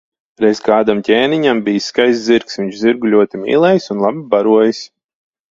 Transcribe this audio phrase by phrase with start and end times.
[0.43, 4.83] Reiz kādam ķēniņam bijis skaists zirgs, viņš zirgu ļoti mīlējis un labi barojis.